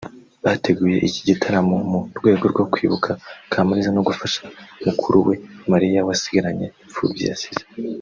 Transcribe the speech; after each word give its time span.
Bateguye 0.43 0.97
iki 1.07 1.21
gitaramo 1.27 1.75
mu 1.91 1.99
rwego 2.17 2.43
rwo 2.51 2.63
kwibuka 2.71 3.09
Kamaliza 3.51 3.89
no 3.93 4.01
gufasha 4.07 4.41
mukuru 4.85 5.17
we 5.27 5.35
Mariya 5.71 6.05
wasigaranye 6.07 6.67
imfubyi 6.85 7.23
yasize 7.31 7.63